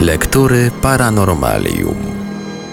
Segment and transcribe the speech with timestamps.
[0.00, 1.96] Lektury Paranormalium.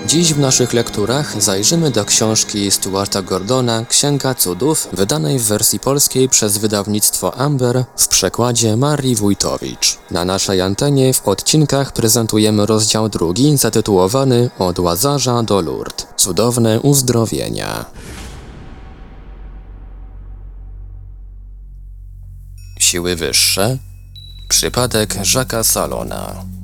[0.06, 6.30] Dziś w naszych lekturach zajrzymy do książki Stuarta Gordona Księga Cudów, wydanej w wersji polskiej
[6.30, 9.98] przez wydawnictwo Amber w przekładzie Marii Wójtowicz.
[10.12, 16.08] Na naszej antenie w odcinkach prezentujemy rozdział drugi zatytułowany Od Łazarza do Lourdes.
[16.18, 17.86] Cudowne uzdrowienia.
[22.80, 23.78] Siły wyższe.
[24.50, 26.57] Przypadek Jacques'a Salona.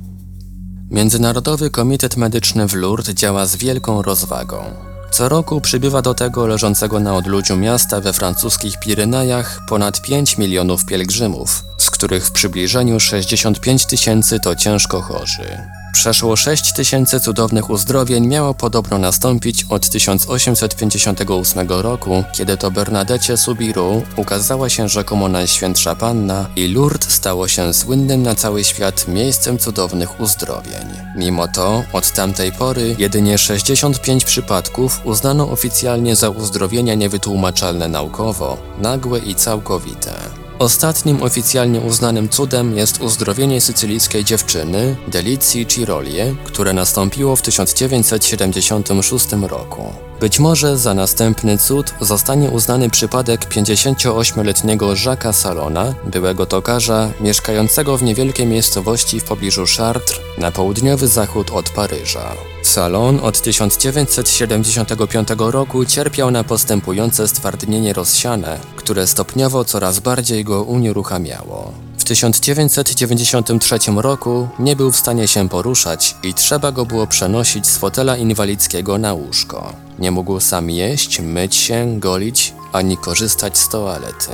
[0.90, 4.64] Międzynarodowy Komitet Medyczny w Lourdes działa z wielką rozwagą.
[5.10, 10.84] Co roku przybywa do tego leżącego na odludziu miasta we francuskich Pirenejach ponad 5 milionów
[10.84, 15.83] pielgrzymów, z których w przybliżeniu 65 tysięcy to ciężko chorzy.
[15.94, 24.02] Przeszło 6 tysięcy cudownych uzdrowień miało podobno nastąpić od 1858 roku, kiedy to Bernadette Subiru
[24.16, 30.20] ukazała się rzekomo Najświętsza Panna i Lourdes stało się słynnym na cały świat miejscem cudownych
[30.20, 30.86] uzdrowień.
[31.16, 39.18] Mimo to, od tamtej pory jedynie 65 przypadków uznano oficjalnie za uzdrowienia niewytłumaczalne naukowo, nagłe
[39.18, 40.43] i całkowite.
[40.64, 49.92] Ostatnim oficjalnie uznanym cudem jest uzdrowienie sycylijskiej dziewczyny Delicji Cirolie, które nastąpiło w 1976 roku.
[50.20, 58.02] Być może za następny cud zostanie uznany przypadek 58-letniego Jacques'a Salona, byłego tokarza, mieszkającego w
[58.02, 62.53] niewielkiej miejscowości w pobliżu Chartres, na południowy zachód od Paryża.
[62.66, 71.72] Salon od 1975 roku cierpiał na postępujące stwardnienie rozsiane, które stopniowo coraz bardziej go unieruchamiało.
[71.98, 77.76] W 1993 roku nie był w stanie się poruszać i trzeba go było przenosić z
[77.76, 79.72] fotela inwalidzkiego na łóżko.
[79.98, 84.30] Nie mógł sam jeść, myć się, golić ani korzystać z toalety.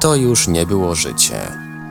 [0.00, 1.40] To już nie było życie.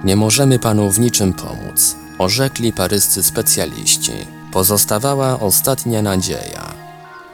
[0.04, 4.37] Nie możemy panu w niczym pomóc, orzekli paryscy specjaliści.
[4.52, 6.73] Pozostawała ostatnia nadzieja.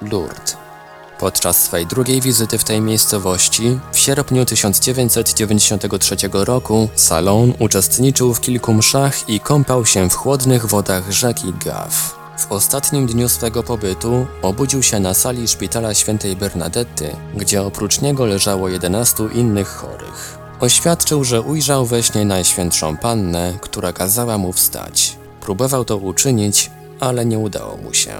[0.01, 0.57] Lourdes.
[1.19, 8.73] Podczas swej drugiej wizyty w tej miejscowości, w sierpniu 1993 roku, Salon uczestniczył w kilku
[8.73, 12.15] mszach i kąpał się w chłodnych wodach rzeki Gaf.
[12.37, 18.25] W ostatnim dniu swego pobytu obudził się na sali szpitala świętej Bernadetty, gdzie oprócz niego
[18.25, 20.37] leżało 11 innych chorych.
[20.59, 25.17] Oświadczył, że ujrzał we śnie Najświętszą Pannę, która kazała mu wstać.
[25.41, 26.71] Próbował to uczynić,
[27.03, 28.13] ale nie udało mu się.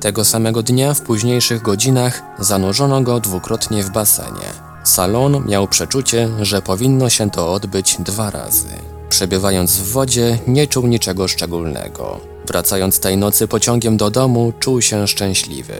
[0.00, 4.48] Tego samego dnia w późniejszych godzinach zanurzono go dwukrotnie w basenie.
[4.84, 8.68] Salon miał przeczucie, że powinno się to odbyć dwa razy.
[9.08, 12.20] Przebywając w wodzie, nie czuł niczego szczególnego.
[12.46, 15.74] Wracając tej nocy pociągiem do domu, czuł się szczęśliwy.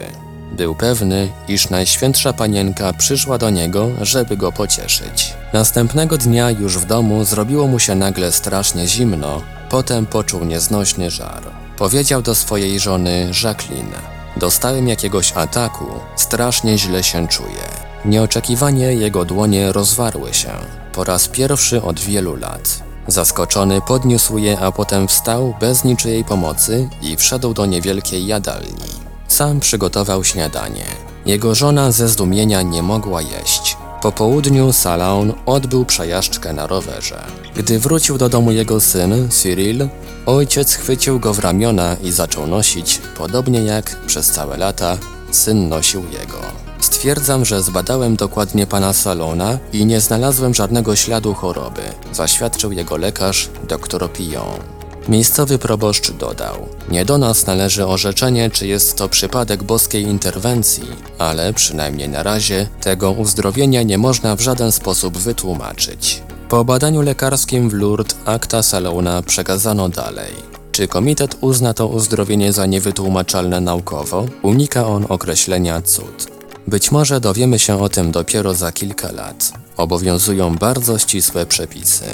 [0.57, 5.33] Był pewny, iż Najświętsza Panienka przyszła do niego, żeby go pocieszyć.
[5.53, 11.43] Następnego dnia już w domu zrobiło mu się nagle strasznie zimno, potem poczuł nieznośny żar.
[11.79, 13.93] Powiedział do swojej żony Jacqueline:
[14.37, 15.85] Dostałem jakiegoś ataku,
[16.15, 17.63] strasznie źle się czuję.
[18.05, 20.51] Nieoczekiwanie jego dłonie rozwarły się.
[20.93, 22.83] Po raz pierwszy od wielu lat.
[23.07, 28.89] Zaskoczony podniósł je, a potem wstał bez niczyjej pomocy i wszedł do niewielkiej jadalni.
[29.27, 30.85] Sam przygotował śniadanie.
[31.25, 33.77] Jego żona ze zdumienia nie mogła jeść.
[34.01, 37.23] Po południu Salon odbył przejażdżkę na rowerze.
[37.55, 39.87] Gdy wrócił do domu jego syn, Cyril,
[40.25, 44.97] ojciec chwycił go w ramiona i zaczął nosić, podobnie jak przez całe lata
[45.31, 46.39] syn nosił jego.
[46.79, 51.81] Stwierdzam, że zbadałem dokładnie pana Salona i nie znalazłem żadnego śladu choroby,
[52.13, 54.78] zaświadczył jego lekarz, dr Pillon.
[55.07, 60.83] Miejscowy proboszcz dodał: Nie do nas należy orzeczenie, czy jest to przypadek boskiej interwencji,
[61.17, 66.23] ale przynajmniej na razie tego uzdrowienia nie można w żaden sposób wytłumaczyć.
[66.49, 70.33] Po badaniu lekarskim w Lourdes akta Salona przekazano dalej.
[70.71, 74.25] Czy komitet uzna to uzdrowienie za niewytłumaczalne naukowo?
[74.41, 76.27] Unika on określenia cud.
[76.67, 79.51] Być może dowiemy się o tym dopiero za kilka lat.
[79.77, 82.05] Obowiązują bardzo ścisłe przepisy.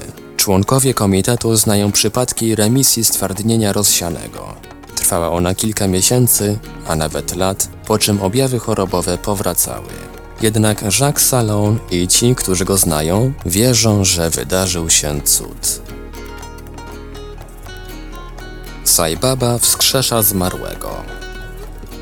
[0.45, 4.53] Członkowie komitetu znają przypadki remisji stwardnienia rozsianego.
[4.95, 9.89] Trwała ona kilka miesięcy, a nawet lat, po czym objawy chorobowe powracały.
[10.41, 15.81] Jednak Jacques Salon i ci, którzy go znają, wierzą, że wydarzył się cud.
[18.83, 21.24] Sai Baba wskrzesza zmarłego.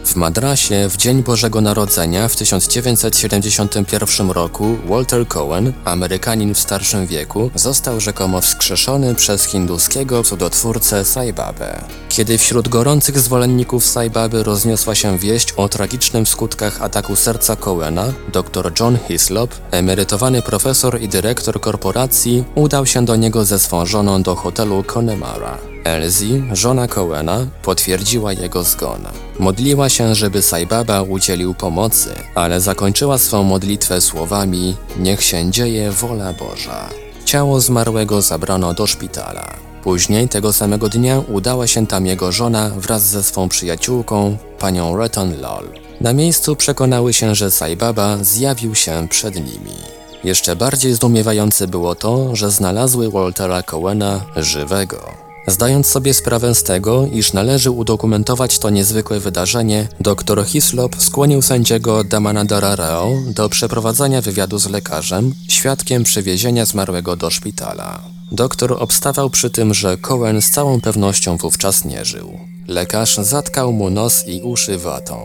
[0.05, 7.51] W Madrasie w Dzień Bożego Narodzenia w 1971 roku Walter Cohen, Amerykanin w starszym wieku,
[7.55, 11.81] został rzekomo wskrzeszony przez hinduskiego cudotwórcę Sai Babę.
[12.09, 18.13] Kiedy wśród gorących zwolenników Sai Baby rozniosła się wieść o tragicznym skutkach ataku serca Cohena,
[18.33, 24.23] dr John Hislop, emerytowany profesor i dyrektor korporacji, udał się do niego ze swą żoną
[24.23, 25.72] do hotelu Connemara.
[25.83, 29.01] Elsie, żona Coena, potwierdziła jego zgon.
[29.39, 36.33] Modliła się, żeby Saibaba udzielił pomocy, ale zakończyła swą modlitwę słowami Niech się dzieje wola
[36.33, 36.89] Boża.
[37.25, 39.53] Ciało zmarłego zabrano do szpitala.
[39.83, 45.41] Później tego samego dnia udała się tam jego żona wraz ze swą przyjaciółką, panią Reton
[45.41, 45.69] Lol.
[46.01, 49.75] Na miejscu przekonały się, że Saibaba zjawił się przed nimi.
[50.23, 55.22] Jeszcze bardziej zdumiewające było to, że znalazły Waltera Coena żywego.
[55.47, 62.03] Zdając sobie sprawę z tego, iż należy udokumentować to niezwykłe wydarzenie, dr Hislop skłonił sędziego
[62.03, 68.01] Damanadara Reo do przeprowadzania wywiadu z lekarzem, świadkiem przewiezienia zmarłego do szpitala.
[68.31, 72.39] Doktor obstawał przy tym, że Cohen z całą pewnością wówczas nie żył.
[72.67, 75.21] Lekarz zatkał mu nos i uszy watą.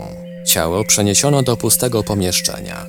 [0.47, 2.87] Ciało przeniesiono do pustego pomieszczenia.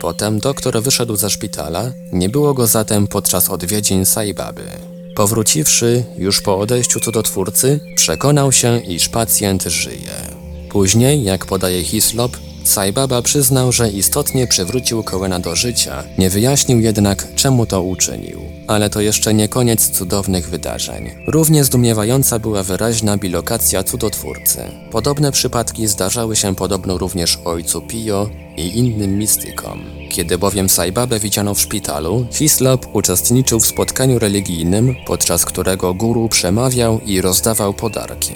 [0.00, 4.89] Potem doktor wyszedł ze szpitala, nie było go zatem podczas odwiedzin Saibaby.
[5.14, 10.14] Powróciwszy, już po odejściu cudotwórcy, przekonał się, iż pacjent żyje.
[10.70, 17.34] Później, jak podaje Hislop, Saibaba przyznał, że istotnie przywrócił Coena do życia, nie wyjaśnił jednak,
[17.34, 18.40] czemu to uczynił.
[18.66, 21.10] Ale to jeszcze nie koniec cudownych wydarzeń.
[21.26, 24.62] Równie zdumiewająca była wyraźna bilokacja cudotwórcy.
[24.90, 29.84] Podobne przypadki zdarzały się podobno również ojcu Pio i innym mistykom.
[30.10, 37.00] Kiedy bowiem Saibabę widziano w szpitalu, Hislop uczestniczył w spotkaniu religijnym, podczas którego guru przemawiał
[37.06, 38.34] i rozdawał podarki.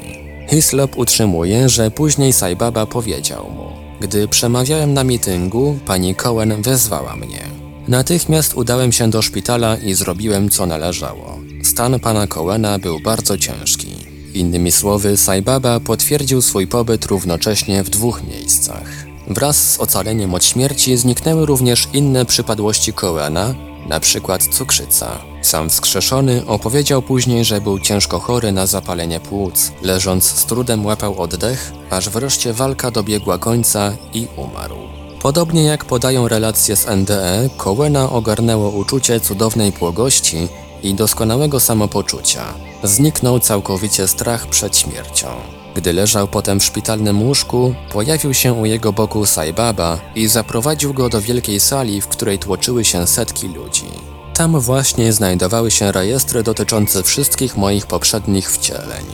[0.50, 7.42] Hislop utrzymuje, że później Saibaba powiedział mu Gdy przemawiałem na mityngu, pani Cohen wezwała mnie.
[7.88, 11.38] Natychmiast udałem się do szpitala i zrobiłem co należało.
[11.62, 13.88] Stan pana Coena był bardzo ciężki.
[14.34, 19.06] Innymi słowy, Saibaba potwierdził swój pobyt równocześnie w dwóch miejscach.
[19.28, 23.54] Wraz z ocaleniem od śmierci zniknęły również inne przypadłości Coena,
[24.00, 25.18] przykład cukrzyca.
[25.42, 29.72] Sam wskrzeszony opowiedział później, że był ciężko chory na zapalenie płuc.
[29.82, 34.76] Leżąc z trudem łapał oddech, aż wreszcie walka dobiegła końca i umarł.
[35.22, 40.48] Podobnie jak podają relacje z NDE, Coena ogarnęło uczucie cudownej płogości
[40.82, 42.44] i doskonałego samopoczucia.
[42.82, 45.28] Zniknął całkowicie strach przed śmiercią.
[45.74, 51.08] Gdy leżał potem w szpitalnym łóżku, pojawił się u jego boku Saibaba i zaprowadził go
[51.08, 53.86] do wielkiej sali, w której tłoczyły się setki ludzi.
[54.34, 59.04] Tam właśnie znajdowały się rejestry dotyczące wszystkich moich poprzednich wcieleń,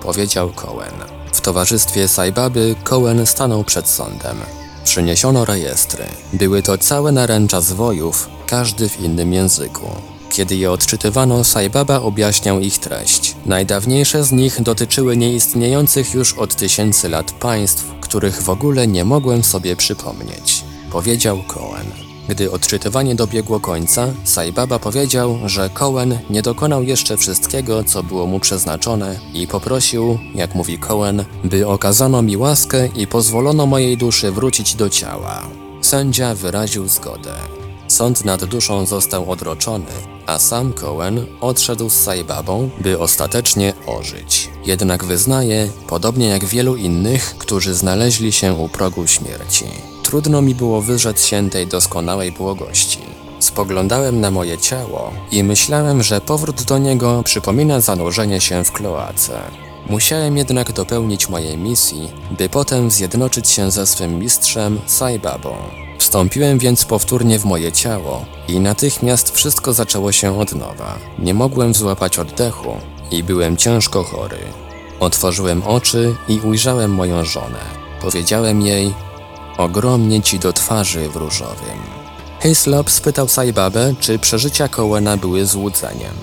[0.00, 0.94] powiedział Cohen.
[1.32, 4.36] W towarzystwie Saibaby Cohen stanął przed sądem.
[4.84, 6.04] Przyniesiono rejestry.
[6.32, 9.86] Były to całe naręcza zwojów, każdy w innym języku.
[10.32, 13.34] Kiedy je odczytywano, Saibaba objaśniał ich treść.
[13.46, 19.44] Najdawniejsze z nich dotyczyły nieistniejących już od tysięcy lat państw, których w ogóle nie mogłem
[19.44, 21.86] sobie przypomnieć, powiedział Cohen.
[22.28, 28.40] Gdy odczytywanie dobiegło końca, Saibaba powiedział, że Cohen nie dokonał jeszcze wszystkiego, co było mu
[28.40, 34.74] przeznaczone i poprosił, jak mówi Cohen, by okazano mi łaskę i pozwolono mojej duszy wrócić
[34.74, 35.42] do ciała.
[35.80, 37.34] Sędzia wyraził zgodę.
[37.88, 39.92] Sąd nad duszą został odroczony,
[40.26, 44.50] a sam Cohen odszedł z Saibabą, by ostatecznie ożyć.
[44.66, 49.64] Jednak wyznaje, podobnie jak wielu innych, którzy znaleźli się u progu śmierci.
[50.02, 52.98] Trudno mi było wyrzec się tej doskonałej błogości.
[53.38, 59.40] Spoglądałem na moje ciało i myślałem, że powrót do niego przypomina zanurzenie się w kloace.
[59.88, 65.54] Musiałem jednak dopełnić mojej misji, by potem zjednoczyć się ze swym mistrzem Saibabą.
[66.02, 70.98] Wstąpiłem więc powtórnie w moje ciało i natychmiast wszystko zaczęło się od nowa.
[71.18, 72.76] Nie mogłem złapać oddechu
[73.10, 74.38] i byłem ciężko chory.
[75.00, 77.60] Otworzyłem oczy i ujrzałem moją żonę.
[78.00, 78.94] Powiedziałem jej,
[79.58, 81.78] ogromnie ci do twarzy w różowym.
[82.42, 86.14] Hislop spytał Saibabę, czy przeżycia Coena były złudzeniem.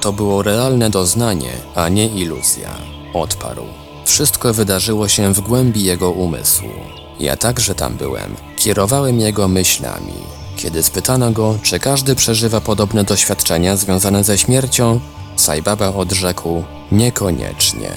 [0.00, 2.74] To było realne doznanie, a nie iluzja.
[3.14, 3.64] Odparł.
[4.04, 6.97] Wszystko wydarzyło się w głębi jego umysłu.
[7.20, 8.36] Ja także tam byłem.
[8.56, 10.12] Kierowałem jego myślami.
[10.56, 15.00] Kiedy spytano go, czy każdy przeżywa podobne doświadczenia związane ze śmiercią,
[15.36, 17.90] Saibaba odrzekł niekoniecznie.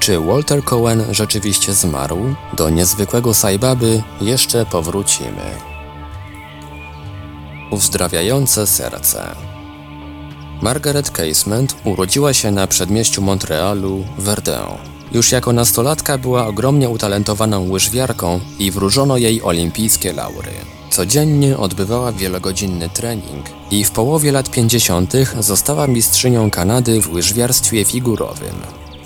[0.00, 2.34] Czy Walter Cohen rzeczywiście zmarł?
[2.56, 5.50] Do niezwykłego Saibaby jeszcze powrócimy.
[7.70, 9.34] Uzdrawiające serce.
[10.62, 14.91] Margaret Casement urodziła się na przedmieściu Montrealu, Verdun.
[15.14, 20.52] Już jako nastolatka była ogromnie utalentowaną łyżwiarką i wróżono jej olimpijskie laury.
[20.90, 25.12] Codziennie odbywała wielogodzinny trening i w połowie lat 50.
[25.40, 28.54] została mistrzynią Kanady w łyżwiarstwie figurowym.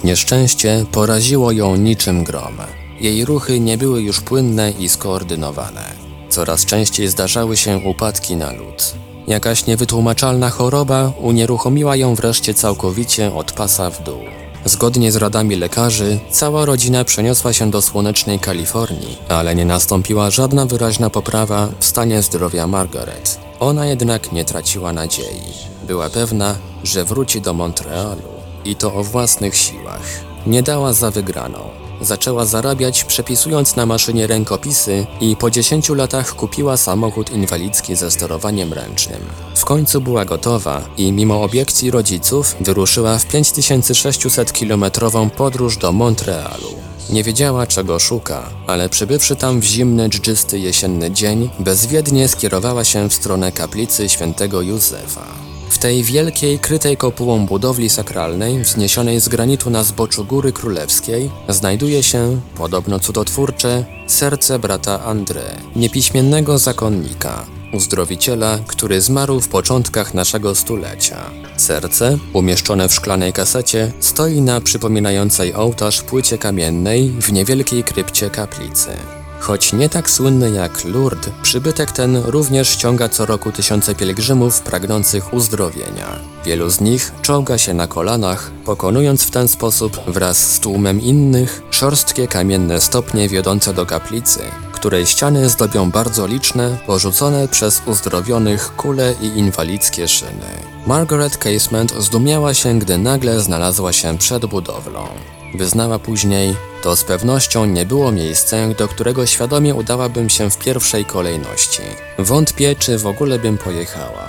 [0.05, 2.57] Nieszczęście poraziło ją niczym grom.
[3.01, 5.85] Jej ruchy nie były już płynne i skoordynowane.
[6.29, 8.95] Coraz częściej zdarzały się upadki na lód.
[9.27, 14.21] Jakaś niewytłumaczalna choroba unieruchomiła ją wreszcie całkowicie od pasa w dół.
[14.67, 20.67] Zgodnie z radami lekarzy, cała rodzina przeniosła się do słonecznej Kalifornii, ale nie nastąpiła żadna
[20.67, 23.41] wyraźna poprawa w stanie zdrowia Margaret.
[23.61, 25.53] Ona jednak nie traciła nadziei.
[25.87, 26.55] Była pewna,
[26.85, 28.23] że wróci do Montrealu
[28.65, 30.07] i to o własnych siłach.
[30.47, 31.86] Nie dała za wygraną.
[32.01, 38.73] Zaczęła zarabiać przepisując na maszynie rękopisy i po 10 latach kupiła samochód inwalidzki ze sterowaniem
[38.73, 39.21] ręcznym.
[39.55, 46.75] W końcu była gotowa i mimo obiekcji rodziców wyruszyła w 5600-kilometrową podróż do Montrealu.
[47.11, 53.09] Nie wiedziała czego szuka, ale przybywszy tam w zimny, dżdżysty jesienny dzień, bezwiednie skierowała się
[53.09, 55.46] w stronę kaplicy świętego Józefa.
[55.69, 62.03] W tej wielkiej, krytej kopułą budowli sakralnej, wzniesionej z granitu na zboczu Góry Królewskiej, znajduje
[62.03, 65.45] się, podobno cudotwórcze, serce brata André,
[65.77, 71.31] niepiśmiennego zakonnika, uzdrowiciela, który zmarł w początkach naszego stulecia.
[71.57, 78.91] Serce, umieszczone w szklanej kasecie, stoi na przypominającej ołtarz płycie kamiennej w niewielkiej krypcie kaplicy.
[79.41, 85.35] Choć nie tak słynny jak Lourdes, przybytek ten również ściąga co roku tysiące pielgrzymów pragnących
[85.35, 86.19] uzdrowienia.
[86.45, 91.63] Wielu z nich czołga się na kolanach, pokonując w ten sposób wraz z tłumem innych
[91.71, 94.41] szorstkie kamienne stopnie wiodące do kaplicy,
[94.73, 100.51] której ściany zdobią bardzo liczne, porzucone przez uzdrowionych kule i inwalidzkie szyny.
[100.87, 105.09] Margaret Casement zdumiała się, gdy nagle znalazła się przed budowlą.
[105.57, 111.05] Wyznała później, to z pewnością nie było miejscem, do którego świadomie udałabym się w pierwszej
[111.05, 111.83] kolejności.
[112.19, 114.29] Wątpię, czy w ogóle bym pojechała.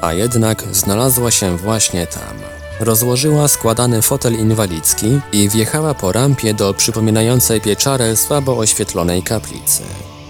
[0.00, 2.38] A jednak znalazła się właśnie tam.
[2.80, 9.82] Rozłożyła składany fotel inwalidzki i wjechała po rampie do przypominającej pieczarę słabo oświetlonej kaplicy.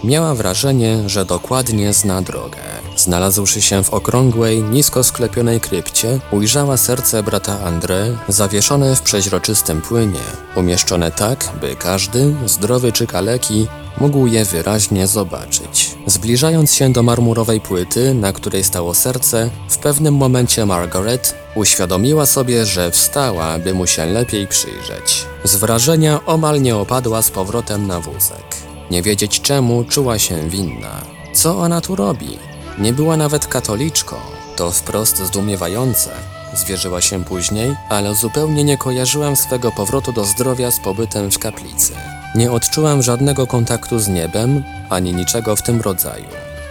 [0.05, 2.59] Miała wrażenie, że dokładnie zna drogę.
[2.99, 10.21] Znalazłszy się w okrągłej, nisko sklepionej krypcie, ujrzała serce brata André, zawieszone w przeźroczystym płynie,
[10.57, 13.67] umieszczone tak, by każdy, zdrowy czy kaleki,
[14.01, 15.95] mógł je wyraźnie zobaczyć.
[16.07, 22.67] Zbliżając się do marmurowej płyty, na której stało serce, w pewnym momencie Margaret uświadomiła sobie,
[22.67, 25.27] że wstała, by mu się lepiej przyjrzeć.
[25.45, 28.57] Z wrażenia omal nie opadła z powrotem na wózek.
[28.91, 31.03] Nie wiedzieć czemu czuła się winna.
[31.33, 32.48] Co ona tu robi?
[32.81, 34.17] Nie była nawet katoliczką.
[34.57, 36.11] To wprost zdumiewające.
[36.55, 41.93] Zwierzyła się później, ale zupełnie nie kojarzyłam swego powrotu do zdrowia z pobytem w kaplicy.
[42.35, 46.25] Nie odczułam żadnego kontaktu z niebem, ani niczego w tym rodzaju.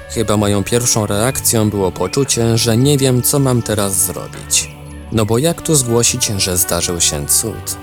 [0.10, 4.72] Chyba moją pierwszą reakcją było poczucie, że nie wiem, co mam teraz zrobić.
[5.12, 7.78] No bo jak tu zgłosić, że zdarzył się cud?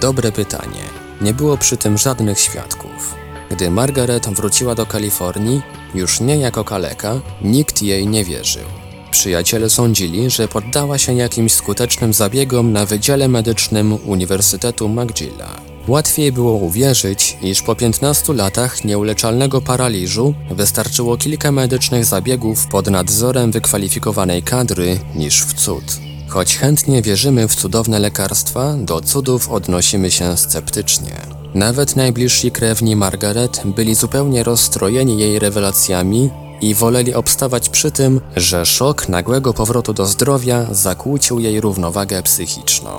[0.00, 0.82] Dobre pytanie.
[1.20, 3.25] Nie było przy tym żadnych świadków.
[3.50, 5.62] Gdy Margaret wróciła do Kalifornii,
[5.94, 8.64] już nie jako kaleka, nikt jej nie wierzył.
[9.10, 15.60] Przyjaciele sądzili, że poddała się jakimś skutecznym zabiegom na Wydziale Medycznym Uniwersytetu McGilla.
[15.88, 23.52] Łatwiej było uwierzyć, iż po 15 latach nieuleczalnego paraliżu wystarczyło kilka medycznych zabiegów pod nadzorem
[23.52, 25.84] wykwalifikowanej kadry niż w cud.
[26.28, 31.35] Choć chętnie wierzymy w cudowne lekarstwa, do cudów odnosimy się sceptycznie.
[31.56, 38.66] Nawet najbliżsi krewni Margaret byli zupełnie rozstrojeni jej rewelacjami i woleli obstawać przy tym, że
[38.66, 42.90] szok nagłego powrotu do zdrowia zakłócił jej równowagę psychiczną.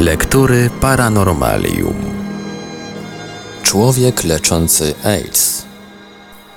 [0.00, 1.96] Lektury Paranormalium.
[3.62, 5.62] Człowiek leczący AIDS.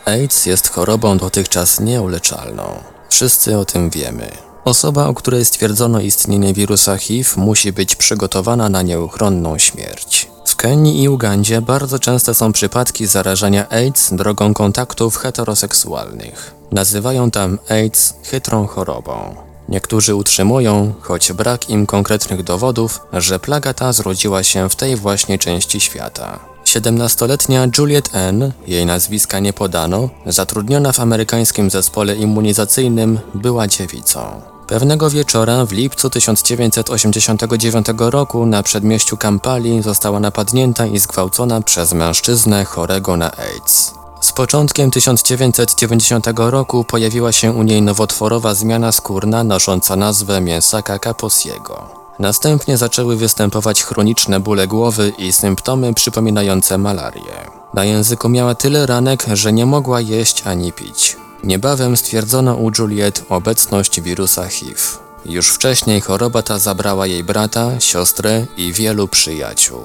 [0.06, 2.64] AIDS jest chorobą dotychczas nieuleczalną.
[3.10, 4.51] Wszyscy o tym wiemy.
[4.66, 10.28] Osoba, u której stwierdzono istnienie wirusa HIV, musi być przygotowana na nieuchronną śmierć.
[10.46, 16.56] W Kenii i Ugandzie bardzo częste są przypadki zarażania AIDS drogą kontaktów heteroseksualnych.
[16.72, 19.36] Nazywają tam AIDS chytrą chorobą.
[19.70, 25.40] Niektórzy utrzymują, choć brak im konkretnych dowodów, że plaga ta zrodziła się w tej właśnie
[25.40, 26.51] części świata.
[26.66, 34.42] 17-letnia Juliet N., jej nazwiska nie podano, zatrudniona w amerykańskim zespole immunizacyjnym, była dziewicą.
[34.68, 42.66] Pewnego wieczora w lipcu 1989 roku na przedmieściu Kampali została napadnięta i zgwałcona przez mężczyznę
[42.66, 43.94] chorego na AIDS.
[44.22, 52.01] Z początkiem 1990 roku pojawiła się u niej nowotworowa zmiana skórna nosząca nazwę mięsaka Kaposiego.
[52.22, 57.34] Następnie zaczęły występować chroniczne bóle głowy i symptomy przypominające malarię.
[57.74, 61.18] Na języku miała tyle ranek, że nie mogła jeść ani pić.
[61.44, 64.80] Niebawem stwierdzono u Juliet obecność wirusa HIV.
[65.26, 69.80] Już wcześniej choroba ta zabrała jej brata, siostrę i wielu przyjaciół.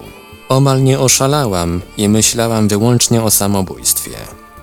[0.49, 4.16] Omal nie oszalałam i myślałam wyłącznie o samobójstwie,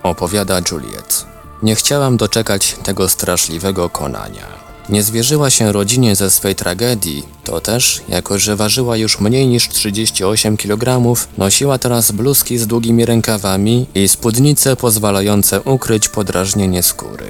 [0.03, 1.25] opowiada Juliet.
[1.63, 4.62] Nie chciałam doczekać tego straszliwego konania.
[4.89, 9.69] Nie zwierzyła się rodzinie ze swej tragedii, to też, jako że ważyła już mniej niż
[9.69, 17.25] 38 kg, nosiła teraz bluzki z długimi rękawami i spódnice pozwalające ukryć podrażnienie skóry.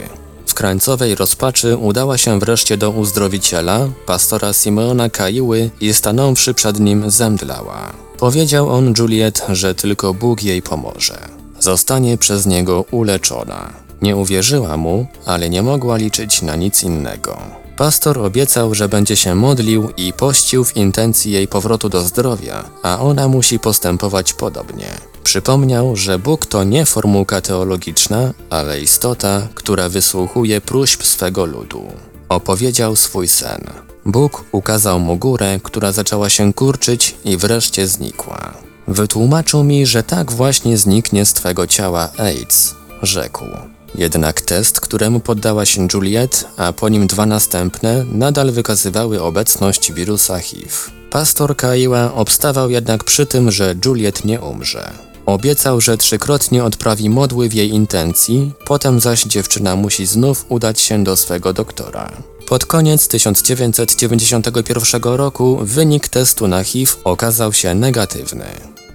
[0.47, 7.11] W krańcowej rozpaczy udała się wreszcie do uzdrowiciela, pastora Simeona Kaiły i stanąwszy przed nim
[7.11, 7.93] zemdlała.
[8.17, 11.29] Powiedział on Juliet, że tylko Bóg jej pomoże.
[11.59, 13.82] Zostanie przez niego uleczona.
[14.03, 17.37] Nie uwierzyła mu, ale nie mogła liczyć na nic innego.
[17.77, 22.99] Pastor obiecał, że będzie się modlił i pościł w intencji jej powrotu do zdrowia, a
[22.99, 24.87] ona musi postępować podobnie.
[25.23, 31.83] Przypomniał, że Bóg to nie formułka teologiczna, ale istota, która wysłuchuje próśb swego ludu.
[32.29, 33.63] Opowiedział swój sen.
[34.05, 38.53] Bóg ukazał mu górę, która zaczęła się kurczyć i wreszcie znikła.
[38.87, 43.45] Wytłumaczył mi, że tak właśnie zniknie z twego ciała AIDS, rzekł.
[43.95, 50.39] Jednak test, któremu poddała się Juliet, a po nim dwa następne, nadal wykazywały obecność wirusa
[50.39, 50.71] HIV.
[51.09, 54.91] Pastor Kaiła obstawał jednak przy tym, że Juliet nie umrze.
[55.25, 61.03] Obiecał, że trzykrotnie odprawi modły w jej intencji, potem zaś dziewczyna musi znów udać się
[61.03, 62.11] do swego doktora.
[62.47, 68.45] Pod koniec 1991 roku wynik testu na HIV okazał się negatywny.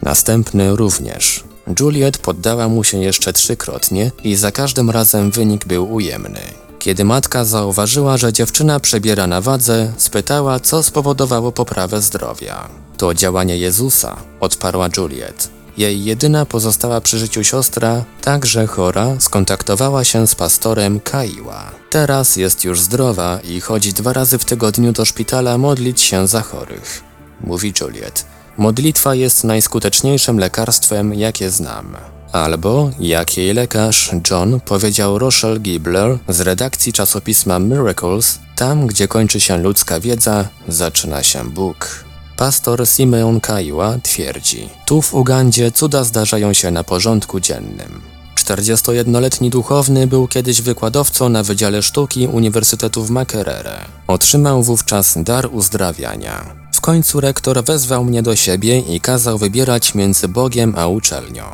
[0.02, 1.44] Następny również.
[1.80, 6.40] Juliet poddała mu się jeszcze trzykrotnie i za każdym razem wynik był ujemny.
[6.78, 12.68] Kiedy matka zauważyła, że dziewczyna przebiera na wadze, spytała, co spowodowało poprawę zdrowia.
[12.96, 15.50] To działanie Jezusa, odparła Juliet.
[15.76, 21.70] Jej jedyna pozostała przy życiu siostra, także chora, skontaktowała się z pastorem Kaiła.
[21.90, 26.40] Teraz jest już zdrowa i chodzi dwa razy w tygodniu do szpitala modlić się za
[26.42, 27.02] chorych,
[27.40, 28.37] mówi Juliet.
[28.58, 31.96] Modlitwa jest najskuteczniejszym lekarstwem, jakie znam.
[32.32, 39.40] Albo, jak jej lekarz John powiedział Rochelle Gibler z redakcji czasopisma Miracles, tam gdzie kończy
[39.40, 42.04] się ludzka wiedza, zaczyna się Bóg.
[42.36, 48.17] Pastor Simeon Kaiwa twierdzi, tu w Ugandzie cuda zdarzają się na porządku dziennym.
[48.48, 53.84] 41-letni duchowny był kiedyś wykładowcą na Wydziale Sztuki Uniwersytetu w Makerere.
[54.06, 56.54] Otrzymał wówczas dar uzdrawiania.
[56.74, 61.44] W końcu rektor wezwał mnie do siebie i kazał wybierać między Bogiem a uczelnią.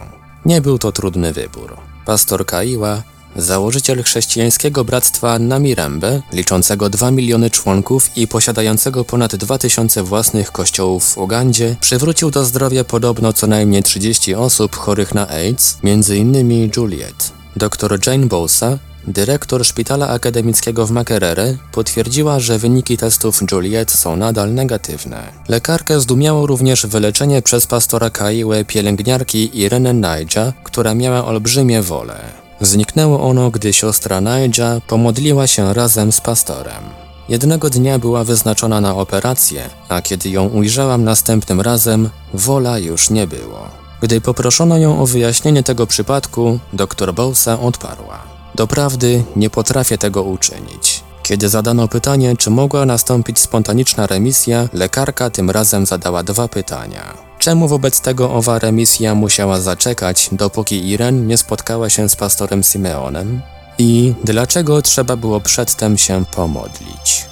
[0.44, 1.76] Nie był to trudny wybór.
[2.06, 3.02] Pastor Kaiła
[3.36, 11.18] Założyciel chrześcijańskiego bractwa Namirembe, liczącego 2 miliony członków i posiadającego ponad 2000 własnych kościołów w
[11.18, 16.70] Ugandzie, przywrócił do zdrowia podobno co najmniej 30 osób chorych na AIDS, m.in.
[16.76, 17.32] Juliet.
[17.56, 24.54] Dr Jane Bosa, dyrektor szpitala akademickiego w Makerere, potwierdziła, że wyniki testów Juliet są nadal
[24.54, 25.32] negatywne.
[25.48, 32.43] Lekarkę zdumiało również wyleczenie przez pastora Kaiłę pielęgniarki Irene Najdża, która miała olbrzymie wolę.
[32.64, 36.82] Zniknęło ono, gdy siostra Najdża pomodliła się razem z pastorem.
[37.28, 43.26] Jednego dnia była wyznaczona na operację, a kiedy ją ujrzałam następnym razem, wola już nie
[43.26, 43.68] było.
[44.00, 48.18] Gdy poproszono ją o wyjaśnienie tego przypadku, dr Bowsa odparła.
[48.54, 51.04] Doprawdy nie potrafię tego uczynić.
[51.22, 57.14] Kiedy zadano pytanie, czy mogła nastąpić spontaniczna remisja, lekarka tym razem zadała dwa pytania.
[57.44, 63.42] Czemu wobec tego owa remisja musiała zaczekać, dopóki Iren nie spotkała się z pastorem Simeonem?
[63.78, 67.26] I dlaczego trzeba było przedtem się pomodlić?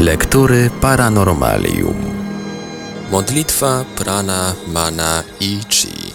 [0.00, 1.96] Lektury Paranormalium.
[3.10, 6.12] Modlitwa, prana, mana i chi.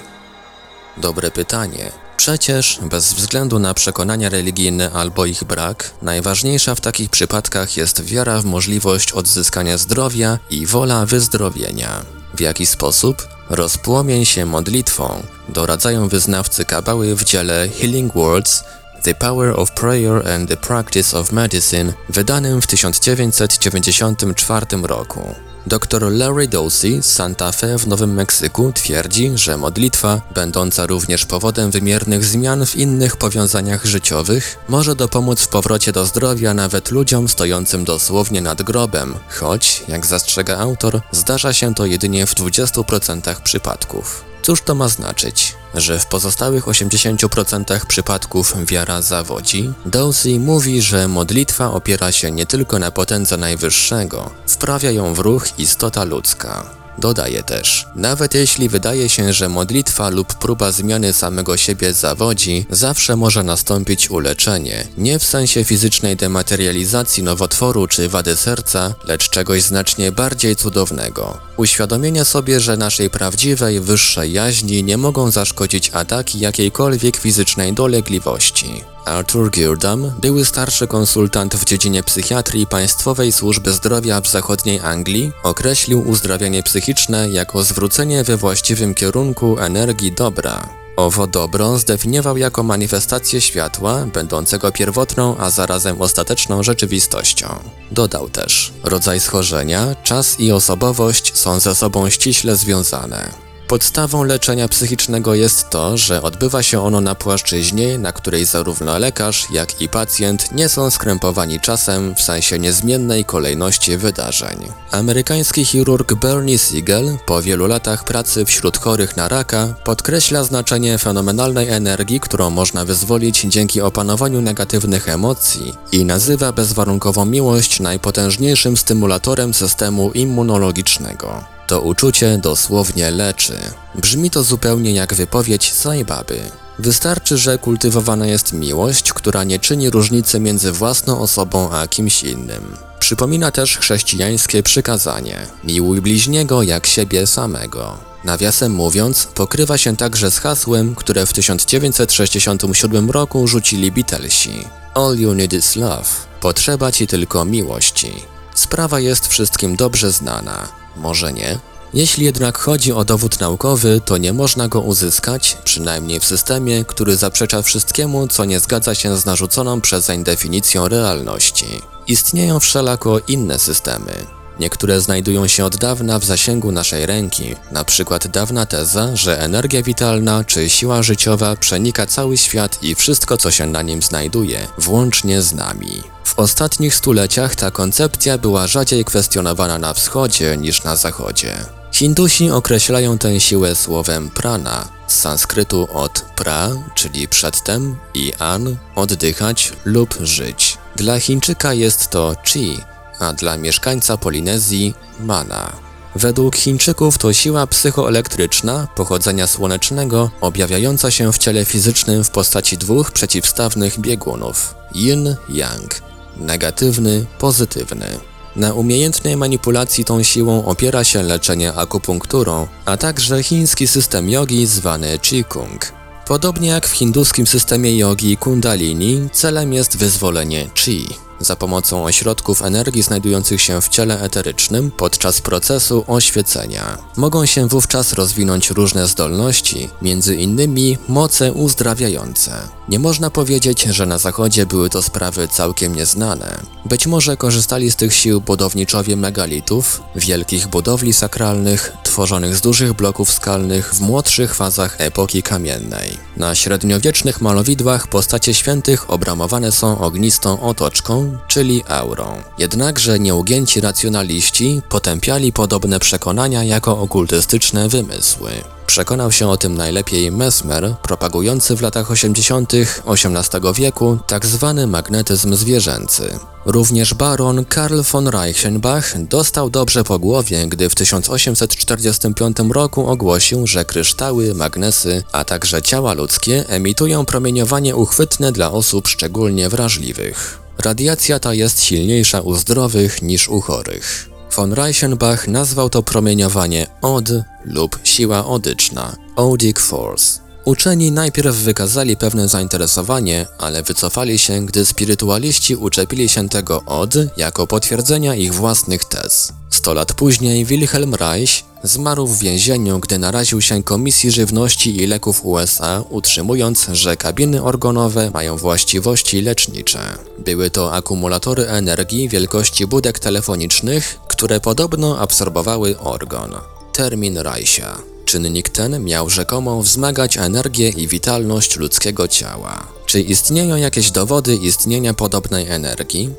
[0.97, 2.00] Dobre pytanie.
[2.21, 8.41] Przecież, bez względu na przekonania religijne albo ich brak, najważniejsza w takich przypadkach jest wiara
[8.41, 12.05] w możliwość odzyskania zdrowia i wola wyzdrowienia.
[12.33, 13.27] W jaki sposób?
[13.49, 18.63] Rozpłomień się modlitwą, doradzają wyznawcy kabały w dziele Healing Words
[19.03, 25.35] The Power of Prayer and the Practice of Medicine, wydanym w 1994 roku.
[25.67, 31.71] Dr Larry Dosey z Santa Fe w Nowym Meksyku twierdzi, że modlitwa, będąca również powodem
[31.71, 37.83] wymiernych zmian w innych powiązaniach życiowych, może dopomóc w powrocie do zdrowia nawet ludziom stojącym
[37.83, 44.31] dosłownie nad grobem, choć, jak zastrzega autor, zdarza się to jedynie w 20% przypadków.
[44.41, 45.55] Cóż to ma znaczyć?
[45.75, 49.73] Że w pozostałych 80% przypadków wiara zawodzi?
[49.85, 55.50] Dosey mówi, że modlitwa opiera się nie tylko na potędze Najwyższego, wprawia ją w ruch
[55.57, 56.81] istota ludzka.
[56.97, 63.15] Dodaje też, nawet jeśli wydaje się, że modlitwa lub próba zmiany samego siebie zawodzi, zawsze
[63.15, 70.11] może nastąpić uleczenie, nie w sensie fizycznej dematerializacji nowotworu czy wady serca, lecz czegoś znacznie
[70.11, 71.37] bardziej cudownego.
[71.57, 78.83] Uświadomienie sobie, że naszej prawdziwej, wyższej jaźni nie mogą zaszkodzić ataki jakiejkolwiek fizycznej dolegliwości.
[79.05, 86.09] Arthur Girdam, były starszy konsultant w dziedzinie psychiatrii Państwowej Służby Zdrowia w zachodniej Anglii, określił
[86.09, 90.69] uzdrawianie psychiczne jako zwrócenie we właściwym kierunku energii dobra.
[90.95, 97.47] Owo dobro zdefiniował jako manifestację światła, będącego pierwotną, a zarazem ostateczną rzeczywistością.
[97.91, 103.50] Dodał też, rodzaj schorzenia, czas i osobowość są ze sobą ściśle związane.
[103.71, 109.47] Podstawą leczenia psychicznego jest to, że odbywa się ono na płaszczyźnie, na której zarówno lekarz,
[109.51, 114.57] jak i pacjent nie są skrępowani czasem w sensie niezmiennej kolejności wydarzeń.
[114.91, 121.69] Amerykański chirurg Bernie Siegel po wielu latach pracy wśród chorych na raka podkreśla znaczenie fenomenalnej
[121.69, 130.11] energii, którą można wyzwolić dzięki opanowaniu negatywnych emocji i nazywa bezwarunkową miłość najpotężniejszym stymulatorem systemu
[130.11, 131.60] immunologicznego.
[131.71, 133.59] To uczucie dosłownie leczy.
[133.95, 136.39] Brzmi to zupełnie jak wypowiedź Saibaby.
[136.79, 142.77] Wystarczy, że kultywowana jest miłość, która nie czyni różnicy między własną osobą a kimś innym.
[142.99, 147.97] Przypomina też chrześcijańskie przykazanie: miłuj bliźniego jak siebie samego.
[148.23, 154.67] Nawiasem mówiąc, pokrywa się także z hasłem, które w 1967 roku rzucili Beatlesi.
[154.93, 156.09] All you need is love.
[156.41, 158.40] Potrzeba ci tylko miłości.
[158.55, 160.67] Sprawa jest wszystkim dobrze znana.
[160.97, 161.59] Może nie.
[161.93, 167.15] Jeśli jednak chodzi o dowód naukowy, to nie można go uzyskać, przynajmniej w systemie, który
[167.15, 171.65] zaprzecza wszystkiemu, co nie zgadza się z narzuconą przezeń definicją realności.
[172.07, 174.40] Istnieją wszelako inne systemy.
[174.59, 179.83] Niektóre znajdują się od dawna w zasięgu naszej ręki, na przykład dawna teza, że energia
[179.83, 185.41] witalna czy siła życiowa przenika cały świat i wszystko, co się na nim znajduje, włącznie
[185.41, 186.03] z nami.
[186.23, 191.57] W ostatnich stuleciach ta koncepcja była rzadziej kwestionowana na wschodzie niż na zachodzie.
[191.91, 199.73] Hindusi określają tę siłę słowem prana, z sanskrytu od pra, czyli przedtem, i an, oddychać
[199.85, 200.77] lub żyć.
[200.95, 202.81] Dla Chińczyka jest to chi,
[203.21, 205.71] a dla mieszkańca Polinezji mana.
[206.15, 213.11] Według Chińczyków to siła psychoelektryczna pochodzenia słonecznego, objawiająca się w ciele fizycznym w postaci dwóch
[213.11, 216.01] przeciwstawnych biegunów yin-yang
[216.37, 218.07] negatywny, pozytywny.
[218.55, 225.19] Na umiejętnej manipulacji tą siłą opiera się leczenie akupunkturą, a także chiński system jogi zwany
[225.19, 225.91] Qigong.
[226.27, 233.03] Podobnie jak w hinduskim systemie jogi Kundalini, celem jest wyzwolenie Chi za pomocą ośrodków energii
[233.03, 236.97] znajdujących się w ciele eterycznym podczas procesu oświecenia.
[237.17, 242.51] Mogą się wówczas rozwinąć różne zdolności, między innymi moce uzdrawiające.
[242.89, 246.59] Nie można powiedzieć, że na zachodzie były to sprawy całkiem nieznane.
[246.85, 253.31] Być może korzystali z tych sił budowniczowie megalitów, wielkich budowli sakralnych, tworzonych z dużych bloków
[253.31, 256.17] skalnych w młodszych fazach epoki kamiennej.
[256.37, 262.25] Na średniowiecznych malowidłach postacie świętych obramowane są ognistą otoczką, czyli aurą.
[262.57, 268.51] Jednakże nieugięci racjonaliści potępiali podobne przekonania jako okultystyczne wymysły.
[268.91, 272.73] Przekonał się o tym najlepiej Mesmer, propagujący w latach 80.
[273.05, 274.73] XVIII wieku tzw.
[274.77, 276.39] Tak magnetyzm zwierzęcy.
[276.65, 283.85] Również baron Karl von Reichenbach dostał dobrze po głowie, gdy w 1845 roku ogłosił, że
[283.85, 290.60] kryształy, magnesy, a także ciała ludzkie emitują promieniowanie uchwytne dla osób szczególnie wrażliwych.
[290.81, 294.29] Radiacja ta jest silniejsza u zdrowych niż u chorych.
[294.55, 297.29] Von Reichenbach nazwał to promieniowanie OD
[297.65, 300.39] lub siła odyczna, odic force.
[300.65, 307.67] Uczeni najpierw wykazali pewne zainteresowanie, ale wycofali się, gdy spirytualiści uczepili się tego od jako
[307.67, 309.53] potwierdzenia ich własnych tez.
[309.81, 315.45] Sto lat później Wilhelm Reich zmarł w więzieniu, gdy naraził się Komisji Żywności i Leków
[315.45, 319.99] USA, utrzymując, że kabiny organowe mają właściwości lecznicze.
[320.45, 326.51] Były to akumulatory energii wielkości budek telefonicznych, które podobno absorbowały organ.
[326.93, 327.97] Termin Reicha.
[328.25, 332.87] Czynnik ten miał rzekomo wzmagać energię i witalność ludzkiego ciała.
[333.05, 336.29] Czy istnieją jakieś dowody istnienia podobnej energii?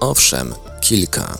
[0.00, 1.38] Owszem, kilka.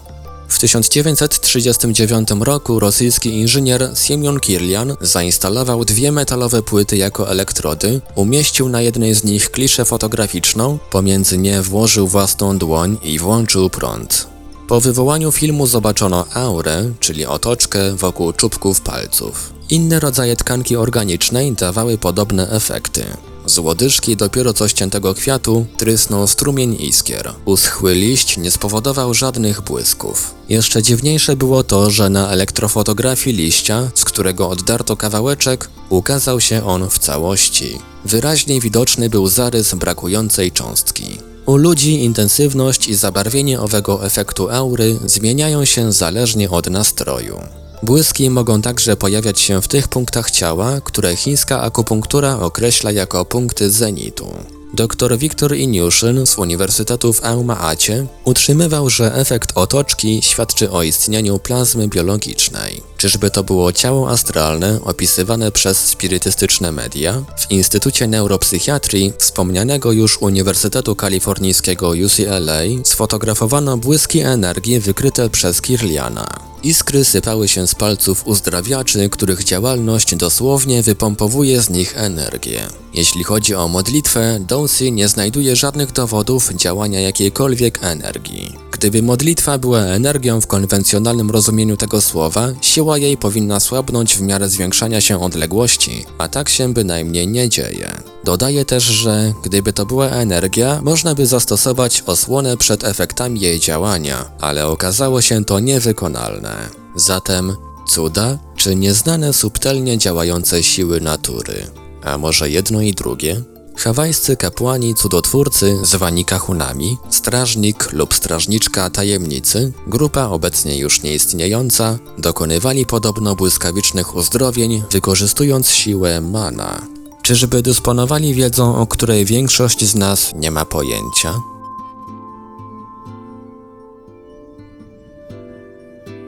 [0.50, 8.80] W 1939 roku rosyjski inżynier Siemion Kirlian zainstalował dwie metalowe płyty jako elektrody, umieścił na
[8.80, 14.26] jednej z nich kliszę fotograficzną, pomiędzy nie włożył własną dłoń i włączył prąd.
[14.68, 19.52] Po wywołaniu filmu zobaczono aurę, czyli otoczkę wokół czubków palców.
[19.70, 23.04] Inne rodzaje tkanki organicznej dawały podobne efekty.
[23.46, 27.34] Z łodyżki dopiero co ściętego kwiatu trysnął strumień iskier.
[27.44, 30.34] Uschły liść nie spowodował żadnych błysków.
[30.48, 36.90] Jeszcze dziwniejsze było to, że na elektrofotografii liścia, z którego oddarto kawałeczek, ukazał się on
[36.90, 37.78] w całości.
[38.04, 41.18] Wyraźnie widoczny był zarys brakującej cząstki.
[41.46, 47.59] U ludzi intensywność i zabarwienie owego efektu aury zmieniają się zależnie od nastroju.
[47.82, 53.70] Błyski mogą także pojawiać się w tych punktach ciała, które chińska akupunktura określa jako punkty
[53.70, 54.34] zenitu.
[54.74, 61.88] Dr Wiktor Iniuszyn z Uniwersytetu w Aumaacie utrzymywał, że efekt otoczki świadczy o istnieniu plazmy
[61.88, 62.82] biologicznej.
[62.96, 67.22] Czyżby to było ciało astralne opisywane przez spirytystyczne media?
[67.36, 76.49] W Instytucie Neuropsychiatrii wspomnianego już Uniwersytetu Kalifornijskiego UCLA sfotografowano błyski energii wykryte przez Kirliana.
[76.62, 82.66] Iskry sypały się z palców uzdrawiaczy, których działalność dosłownie wypompowuje z nich energię.
[82.94, 88.56] Jeśli chodzi o modlitwę, Dowsey nie znajduje żadnych dowodów działania jakiejkolwiek energii.
[88.72, 94.48] Gdyby modlitwa była energią w konwencjonalnym rozumieniu tego słowa, siła jej powinna słabnąć w miarę
[94.48, 98.02] zwiększania się odległości, a tak się bynajmniej nie dzieje.
[98.24, 104.30] Dodaje też, że gdyby to była energia, można by zastosować osłonę przed efektami jej działania,
[104.40, 106.56] ale okazało się to niewykonalne.
[106.96, 107.56] Zatem
[107.88, 111.66] cuda czy nieznane subtelnie działające siły natury?
[112.04, 113.42] A może jedno i drugie?
[113.76, 123.36] Hawajscy kapłani cudotwórcy, zwani kahunami, strażnik lub strażniczka tajemnicy, grupa obecnie już nieistniejąca, dokonywali podobno
[123.36, 126.99] błyskawicznych uzdrowień, wykorzystując siłę mana.
[127.30, 131.34] Czyżby dysponowali wiedzą, o której większość z nas nie ma pojęcia?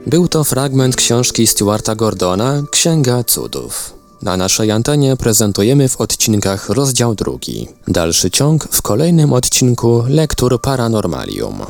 [0.06, 3.94] Był to fragment książki Stuarta Gordona Księga Cudów.
[4.22, 7.68] Na naszej antenie prezentujemy w odcinkach rozdział drugi.
[7.88, 11.62] Dalszy ciąg w kolejnym odcinku Lektur Paranormalium.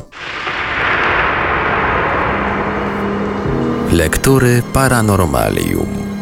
[3.91, 6.12] Lektury Paranormalium.